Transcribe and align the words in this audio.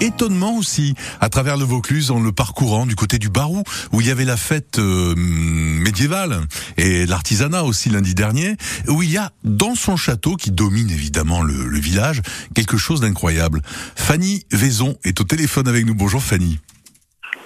étonnement 0.00 0.56
aussi 0.56 0.94
à 1.20 1.28
travers 1.28 1.56
le 1.56 1.64
Vaucluse 1.64 2.10
en 2.10 2.20
le 2.20 2.32
parcourant 2.32 2.86
du 2.86 2.96
côté 2.96 3.18
du 3.18 3.28
Barou 3.28 3.62
où 3.92 4.00
il 4.00 4.06
y 4.06 4.10
avait 4.10 4.24
la 4.24 4.36
fête 4.36 4.78
euh, 4.78 5.14
médiévale 5.16 6.40
et 6.76 7.06
l'artisanat 7.06 7.64
aussi 7.64 7.90
lundi 7.90 8.14
dernier 8.14 8.56
où 8.88 9.02
il 9.02 9.10
y 9.10 9.16
a 9.18 9.30
dans 9.44 9.74
son 9.74 9.96
château 9.96 10.36
qui 10.36 10.50
domine 10.50 10.90
évidemment 10.90 11.42
le, 11.42 11.66
le 11.66 11.78
village 11.80 12.22
quelque 12.54 12.76
chose 12.76 13.00
d'incroyable. 13.00 13.62
Fanny 13.96 14.44
Vaison 14.52 14.96
est 15.04 15.20
au 15.20 15.24
téléphone 15.24 15.68
avec 15.68 15.86
nous. 15.86 15.94
Bonjour 15.94 16.22
Fanny. 16.22 16.58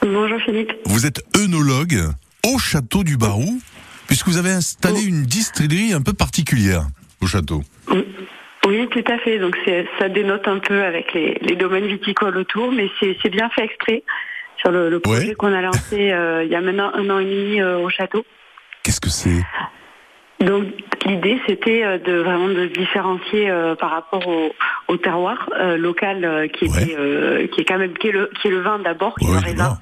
Bonjour 0.02 0.38
Philippe. 0.44 0.70
Vous 0.86 1.06
êtes 1.06 1.22
œnologue 1.36 2.10
au 2.46 2.58
château 2.58 3.04
du 3.04 3.16
Barou 3.16 3.60
puisque 4.06 4.26
vous 4.28 4.36
avez 4.36 4.50
installé 4.52 5.00
Oh. 5.02 5.06
une 5.08 5.22
distillerie 5.24 5.92
un 5.94 6.02
peu 6.02 6.12
particulière 6.12 6.86
au 7.20 7.26
château. 7.26 7.64
Oui, 7.90 8.04
oui, 8.66 8.88
tout 8.88 9.04
à 9.12 9.18
fait. 9.18 9.38
Donc 9.38 9.56
ça 9.98 10.08
dénote 10.08 10.46
un 10.48 10.58
peu 10.58 10.82
avec 10.82 11.12
les, 11.14 11.38
les 11.42 11.56
domaines 11.56 11.86
viticoles 11.86 12.36
autour, 12.36 12.72
mais 12.72 12.88
c'est 13.00 13.16
c'est 13.22 13.30
bien 13.30 13.48
fait 13.50 13.64
exprès 13.64 14.02
sur 14.58 14.70
le, 14.70 14.88
le 14.90 15.00
projet 15.00 15.28
Ouais. 15.28 15.34
qu'on 15.34 15.52
a 15.52 15.60
lancé 15.60 16.12
euh, 16.12 16.44
il 16.44 16.50
y 16.50 16.54
a 16.54 16.60
maintenant 16.60 16.90
un 16.94 17.10
an 17.10 17.18
et 17.18 17.24
demi 17.24 17.60
euh, 17.60 17.78
au 17.78 17.88
château. 17.90 18.24
Qu'est-ce 18.82 19.00
que 19.00 19.10
c'est? 19.10 19.42
Donc 20.44 20.64
l'idée 21.06 21.40
c'était 21.46 21.84
euh, 21.84 21.98
de 21.98 22.12
vraiment 22.14 22.48
de 22.48 22.68
se 22.68 22.72
différencier 22.72 23.50
euh, 23.50 23.74
par 23.74 23.90
rapport 23.90 24.26
au, 24.26 24.52
au 24.88 24.96
terroir 24.96 25.48
euh, 25.58 25.76
local 25.76 26.24
euh, 26.24 26.48
qui 26.48 26.64
Ouais. 26.64 26.82
était 26.82 26.96
euh, 26.98 27.46
qui 27.48 27.60
est 27.60 27.64
quand 27.64 27.78
même 27.78 27.94
qui 27.94 28.08
est 28.08 28.12
le 28.12 28.30
qui 28.40 28.48
est 28.48 28.50
le 28.50 28.60
vin 28.60 28.78
d'abord, 28.78 29.14
qui 29.16 29.26
est 29.26 29.32
le 29.32 29.38
raisin. 29.38 29.78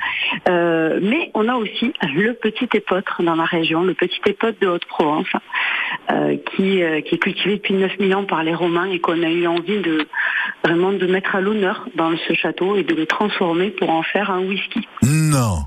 Euh, 0.49 0.99
mais 1.03 1.31
on 1.35 1.49
a 1.49 1.55
aussi 1.55 1.93
le 2.15 2.33
petit 2.35 2.69
épeautre 2.75 3.23
dans 3.23 3.35
la 3.37 3.45
région, 3.45 3.83
le 3.83 3.95
petit 3.95 4.21
épeautre 4.27 4.59
de 4.61 4.67
Haute-Provence, 4.67 5.29
euh, 6.11 6.37
qui, 6.55 6.83
euh, 6.83 7.01
qui 7.03 7.15
est 7.15 7.19
cultivé 7.19 7.57
depuis 7.57 7.75
9000 7.75 8.15
ans 8.15 8.25
par 8.25 8.43
les 8.43 8.55
Romains 8.55 8.87
et 8.87 8.99
qu'on 9.01 9.23
a 9.23 9.29
eu 9.31 9.47
envie 9.47 9.79
de 9.81 10.07
vraiment 10.65 10.93
de 10.93 11.07
mettre 11.07 11.37
à 11.37 11.41
l'honneur 11.41 11.87
dans 11.95 12.13
ce 12.29 12.35
château 12.35 12.77
et 12.77 12.83
de 12.83 12.95
le 12.95 13.07
transformer 13.07 13.71
pour 13.71 13.91
en 13.91 14.03
faire 14.03 14.31
un 14.31 14.41
whisky. 14.41 14.87
Non. 15.03 15.59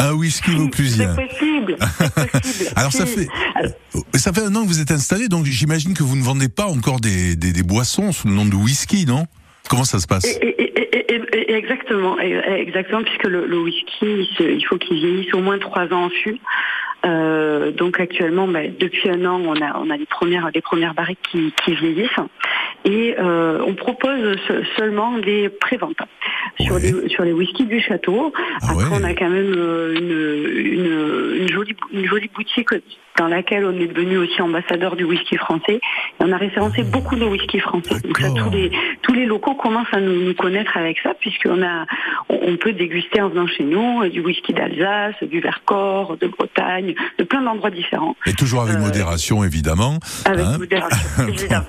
Un 0.00 0.12
whisky 0.12 0.52
vauclusien. 0.52 1.14
C'est 1.16 1.26
possible, 1.28 1.76
c'est 1.80 2.30
possible. 2.40 2.70
Alors 2.76 2.92
ça 2.92 3.04
fait 3.06 3.26
Alors, 3.56 3.72
ça 4.14 4.32
fait 4.32 4.42
un 4.42 4.54
an 4.54 4.62
que 4.62 4.68
vous 4.68 4.80
êtes 4.80 4.90
installé, 4.92 5.28
donc 5.28 5.44
j'imagine 5.46 5.94
que 5.94 6.02
vous 6.04 6.16
ne 6.16 6.22
vendez 6.22 6.48
pas 6.48 6.66
encore 6.66 7.00
des, 7.00 7.34
des, 7.36 7.52
des 7.52 7.62
boissons 7.62 8.12
sous 8.12 8.28
le 8.28 8.34
nom 8.34 8.44
de 8.44 8.54
whisky, 8.54 9.06
non? 9.06 9.26
Comment 9.68 9.84
ça 9.84 9.98
se 9.98 10.06
passe? 10.06 10.24
Et, 10.24 10.46
et- 10.46 10.72
et- 10.78 11.52
exactement, 11.52 12.18
exactement, 12.20 13.02
puisque 13.02 13.24
le, 13.24 13.46
le 13.46 13.58
whisky, 13.58 14.28
il, 14.40 14.64
faut 14.68 14.78
qu'il 14.78 14.96
vieillisse 14.98 15.34
au 15.34 15.40
moins 15.40 15.58
trois 15.58 15.84
ans 15.92 16.04
en 16.04 16.10
fût. 16.10 16.38
Euh, 17.04 17.70
donc 17.72 18.00
actuellement, 18.00 18.46
bah, 18.48 18.60
depuis 18.78 19.08
un 19.10 19.24
an, 19.24 19.40
on 19.44 19.54
a, 19.60 19.78
on 19.78 19.90
a 19.90 19.96
les 19.96 20.06
premières, 20.06 20.50
les 20.54 20.60
premières 20.60 20.94
barriques 20.94 21.18
qui, 21.30 21.52
qui 21.64 21.74
vieillissent, 21.74 22.10
et 22.84 23.14
euh, 23.18 23.60
on 23.66 23.74
propose 23.74 24.36
se- 24.48 24.64
seulement 24.76 25.18
des 25.18 25.48
préventes 25.48 25.98
sur 26.60 26.74
Ouais. 26.74 26.80
les 26.80 27.08
sur 27.08 27.24
les 27.24 27.32
whiskies 27.32 27.66
du 27.66 27.80
château. 27.80 28.32
Ah 28.62 28.70
Après, 28.70 28.84
ouais. 28.84 28.90
on 28.92 29.04
a 29.04 29.14
quand 29.14 29.28
même 29.30 29.54
euh, 29.56 29.94
une, 29.94 30.72
une, 31.36 31.42
une 31.42 31.48
jolie 31.50 31.74
une 31.92 32.04
jolie 32.06 32.30
boutique 32.34 32.68
dans 33.16 33.26
laquelle 33.28 33.64
on 33.64 33.72
est 33.80 33.88
devenu 33.88 34.16
aussi 34.18 34.40
ambassadeur 34.40 34.94
du 34.94 35.02
whisky 35.04 35.36
français. 35.36 35.74
Et 35.80 35.80
on 36.20 36.30
a 36.30 36.36
référencé 36.36 36.84
beaucoup 36.84 37.16
de 37.16 37.24
whisky 37.24 37.58
français. 37.58 37.96
Donc 38.04 38.18
ça, 38.18 38.30
tous 38.30 38.50
les 38.50 38.70
tous 39.02 39.12
les 39.12 39.26
locaux 39.26 39.54
commencent 39.54 39.92
à 39.92 40.00
nous, 40.00 40.24
nous 40.24 40.34
connaître 40.34 40.76
avec 40.76 40.98
ça, 41.02 41.14
puisqu'on 41.18 41.60
a, 41.62 41.84
on, 42.28 42.38
on 42.52 42.56
peut 42.56 42.72
déguster 42.72 43.20
en 43.20 43.28
venant 43.28 43.46
chez 43.48 43.64
nous 43.64 44.02
euh, 44.02 44.08
du 44.08 44.20
whisky 44.20 44.52
d'Alsace, 44.52 45.16
du 45.22 45.40
Vercors, 45.40 46.16
de 46.16 46.28
Bretagne, 46.28 46.94
de 47.18 47.24
plein 47.24 47.42
d'endroits 47.42 47.70
différents, 47.70 48.14
Et 48.26 48.32
toujours 48.34 48.62
avec 48.62 48.76
Euh, 48.76 48.80
modération, 48.80 49.42
évidemment. 49.42 49.98
avec 50.24 50.44
hein. 50.44 50.58
modération, 50.58 51.26
évidemment. 51.28 51.66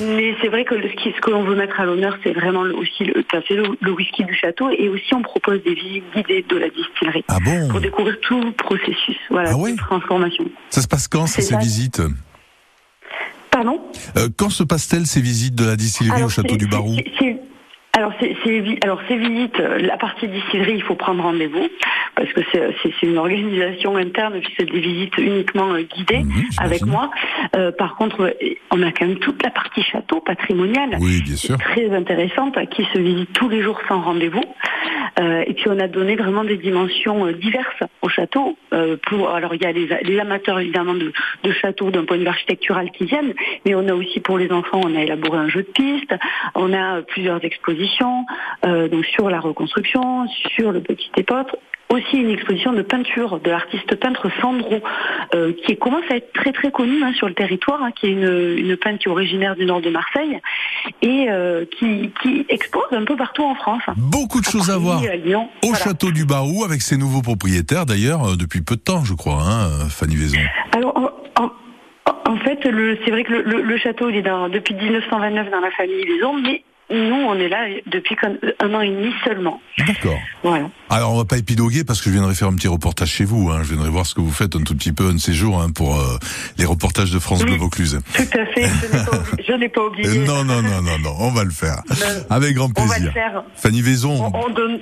Mais 0.00 0.34
c'est 0.40 0.48
vrai 0.48 0.64
que 0.64 0.74
le, 0.74 0.88
ce 0.88 1.20
que 1.20 1.30
l'on 1.30 1.42
veut 1.44 1.54
mettre 1.54 1.80
à 1.80 1.84
l'honneur, 1.86 2.18
c'est 2.22 2.32
vraiment 2.32 2.62
aussi 2.62 3.04
le, 3.04 3.24
le, 3.24 3.76
le 3.80 3.90
whisky 3.92 4.24
du 4.24 4.34
château, 4.34 4.70
et 4.70 4.88
aussi 4.88 5.14
on 5.14 5.22
propose 5.22 5.62
des 5.62 5.74
visites 5.74 6.04
guidées 6.14 6.44
de 6.48 6.56
la 6.56 6.68
distillerie 6.68 7.24
Ah 7.28 7.38
bon 7.44 7.68
pour 7.68 7.80
découvrir 7.80 8.18
tout 8.20 8.40
le 8.40 8.52
processus, 8.52 9.16
voilà, 9.30 9.50
Ah 9.52 9.56
ouais 9.56 9.72
de 9.72 9.76
transformation. 9.78 10.44
Ça 10.70 10.82
se 10.82 10.88
passe 10.88 11.08
quand, 11.08 11.26
ça, 11.26 11.40
ces 11.40 11.52
ça. 11.54 11.58
visites 11.58 12.02
Pardon? 13.50 13.80
Euh, 14.18 14.28
Quand 14.36 14.50
se 14.50 14.62
passe-t-elle, 14.62 15.06
ces 15.06 15.22
visites 15.22 15.54
de 15.54 15.64
la 15.64 15.76
distillerie 15.76 16.22
au 16.22 16.28
château 16.28 16.56
du 16.56 16.66
Barou? 16.66 16.94
Alors, 17.96 18.12
c'est, 18.20 18.36
alors 18.84 19.00
ces 19.08 19.16
visites, 19.16 19.58
euh, 19.58 19.78
la 19.78 19.96
partie 19.96 20.28
distillerie, 20.28 20.74
il 20.74 20.82
faut 20.82 20.96
prendre 20.96 21.22
rendez-vous 21.22 21.66
parce 22.14 22.30
que 22.34 22.40
c'est, 22.52 23.02
une 23.02 23.16
organisation 23.16 23.96
interne 23.96 24.38
puis 24.40 24.52
c'est 24.58 24.70
des 24.70 24.80
visites 24.80 25.16
uniquement 25.16 25.72
euh, 25.72 25.82
guidées 25.82 26.24
Mhm, 26.24 26.44
avec 26.58 26.84
moi. 26.84 27.10
Euh, 27.56 27.72
par 27.72 27.96
contre, 27.96 28.20
euh, 28.22 28.54
on 28.70 28.82
a 28.82 28.92
quand 28.92 29.06
même 29.06 29.18
toute 29.18 29.42
la 29.42 29.50
partie 29.50 29.82
château 29.82 30.20
patrimoniale. 30.20 30.98
Oui, 31.00 31.22
bien 31.22 31.36
sûr. 31.36 31.56
Très 31.56 31.90
intéressante, 31.94 32.58
qui 32.70 32.84
se 32.92 32.98
visite 32.98 33.32
tous 33.32 33.48
les 33.48 33.62
jours 33.62 33.80
sans 33.88 34.02
rendez-vous. 34.02 34.44
Euh, 35.18 35.44
et 35.46 35.54
puis 35.54 35.68
on 35.68 35.78
a 35.78 35.88
donné 35.88 36.16
vraiment 36.16 36.44
des 36.44 36.56
dimensions 36.56 37.26
euh, 37.26 37.32
diverses 37.32 37.82
au 38.02 38.08
château. 38.08 38.56
Euh, 38.72 38.96
pour, 39.06 39.30
alors 39.30 39.54
il 39.54 39.62
y 39.62 39.66
a 39.66 39.72
les, 39.72 40.18
amateurs 40.18 40.58
évidemment 40.60 40.94
de, 40.94 41.12
de 41.42 41.52
château 41.52 41.90
d'un 41.90 42.04
point 42.04 42.16
de 42.16 42.22
vue 42.22 42.28
architectural 42.28 42.90
qui 42.90 43.04
viennent, 43.04 43.34
mais 43.64 43.74
on 43.74 43.86
a 43.88 43.94
aussi 43.94 44.20
pour 44.20 44.38
les 44.38 44.50
enfants, 44.50 44.80
on 44.84 44.94
a 44.94 45.02
élaboré 45.02 45.38
un 45.38 45.48
jeu 45.48 45.62
de 45.62 45.68
piste, 45.68 46.14
on 46.54 46.72
a 46.72 47.02
plusieurs 47.02 47.44
expositions 47.44 48.24
euh, 48.64 48.88
donc 48.88 49.04
sur 49.06 49.30
la 49.30 49.40
reconstruction, 49.40 50.26
sur 50.54 50.72
le 50.72 50.80
petit 50.80 51.10
épeautre. 51.16 51.56
Aussi 51.88 52.16
une 52.16 52.30
exposition 52.30 52.72
de 52.72 52.82
peinture 52.82 53.38
de 53.38 53.48
l'artiste 53.50 53.94
peintre 53.94 54.28
Sandro, 54.40 54.80
euh, 55.34 55.52
qui 55.64 55.76
commence 55.76 56.02
à 56.10 56.16
être 56.16 56.32
très 56.32 56.52
très 56.52 56.72
connu 56.72 57.02
hein, 57.04 57.12
sur 57.14 57.28
le 57.28 57.34
territoire, 57.34 57.80
hein, 57.82 57.90
qui 57.92 58.06
est 58.06 58.10
une, 58.10 58.58
une 58.58 58.76
peintre 58.76 58.98
qui 58.98 59.08
est 59.08 59.10
originaire 59.12 59.54
du 59.54 59.64
nord 59.66 59.80
de 59.80 59.90
Marseille 59.90 60.40
et 61.02 61.26
euh, 61.30 61.64
qui, 61.78 62.10
qui 62.22 62.44
expose 62.48 62.82
un 62.90 63.04
peu 63.04 63.14
partout 63.16 63.44
en 63.44 63.54
France. 63.54 63.82
Beaucoup 63.96 64.40
de 64.40 64.46
choses 64.46 64.68
à 64.70 64.78
voir. 64.78 65.00
à 65.02 65.14
Lyon. 65.16 65.48
Au 65.62 65.68
Voilà. 65.68 65.84
château 65.84 66.10
du 66.10 66.24
Barou, 66.26 66.64
avec 66.64 66.82
ses 66.82 66.96
nouveaux 66.96 67.22
propriétaires, 67.22 67.86
d'ailleurs, 67.86 68.30
euh, 68.32 68.36
depuis 68.36 68.62
peu 68.62 68.74
de 68.74 68.80
temps, 68.80 69.04
je 69.04 69.14
crois, 69.14 69.42
hein, 69.42 69.66
euh, 69.68 69.88
Fanny 69.88 70.16
Vaison. 70.16 70.38
Alors, 70.72 70.96
en, 70.96 71.42
en- 71.44 71.52
en 72.32 72.36
fait, 72.38 72.58
c'est 72.64 73.10
vrai 73.12 73.22
que 73.22 73.32
le, 73.32 73.42
le- 73.42 73.62
le 73.62 73.78
château, 73.78 74.10
il 74.10 74.16
est 74.16 74.22
dans- 74.22 74.48
depuis 74.48 74.74
1929 74.74 75.50
dans 75.52 75.60
la 75.60 75.70
famille 75.70 76.04
Vaison, 76.04 76.34
mais 76.42 76.62
nous, 76.90 77.16
on 77.16 77.34
est 77.34 77.48
là 77.48 77.66
depuis 77.86 78.16
un 78.60 78.74
an 78.74 78.80
et 78.80 78.88
demi 78.90 79.12
seulement. 79.24 79.60
D'accord. 79.86 80.18
Voilà. 80.44 80.70
Alors, 80.88 81.12
on 81.12 81.16
va 81.18 81.24
pas 81.24 81.36
épiloguer 81.38 81.82
parce 81.84 82.00
que 82.00 82.10
je 82.10 82.14
viendrai 82.14 82.34
faire 82.34 82.48
un 82.48 82.54
petit 82.54 82.68
reportage 82.68 83.08
chez 83.10 83.24
vous. 83.24 83.50
Hein. 83.50 83.60
Je 83.64 83.70
viendrai 83.70 83.90
voir 83.90 84.06
ce 84.06 84.14
que 84.14 84.20
vous 84.20 84.30
faites 84.30 84.54
un 84.54 84.62
tout 84.62 84.74
petit 84.76 84.92
peu 84.92 85.08
un 85.08 85.14
de 85.14 85.18
ces 85.18 85.32
jours 85.34 85.60
hein, 85.60 85.70
pour 85.74 85.98
euh, 86.00 86.16
les 86.58 86.64
reportages 86.64 87.10
de 87.10 87.18
France 87.18 87.40
Oui. 87.42 87.46
Bleu 87.50 87.56
Vaucluse. 87.56 88.00
Tout 88.14 88.22
à 88.38 88.46
fait, 88.46 88.68
je 89.46 89.52
n'ai 89.54 89.68
pas 89.68 89.82
oublié. 89.84 90.08
Euh, 90.16 90.24
non, 90.24 90.44
non, 90.44 90.62
non, 90.62 90.80
non, 90.82 90.98
non, 91.00 91.14
on 91.18 91.30
va 91.32 91.42
le 91.44 91.50
faire. 91.50 91.82
Avec 92.30 92.54
grand 92.54 92.70
On 92.78 92.84
va 92.86 92.94
le 92.98 93.10
plaisir. 93.10 93.12
faire. 93.12 93.42
Fanny 93.56 93.82
Vaison, 93.82 94.12
On, 94.32 94.46
on 94.46 94.50
donne... 94.50 94.78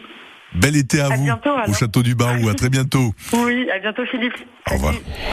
bel 0.54 0.76
été 0.76 1.00
à, 1.00 1.06
À 1.06 1.16
vous 1.16 1.24
bientôt, 1.24 1.50
au 1.66 1.72
château 1.72 2.02
du 2.02 2.14
Barou. 2.14 2.48
À 2.50 2.54
très 2.54 2.68
bientôt. 2.68 3.14
Oui, 3.32 3.66
à 3.74 3.78
bientôt 3.78 4.02
Philippe. 4.10 4.34
Au 4.70 4.74
revoir. 4.74 4.94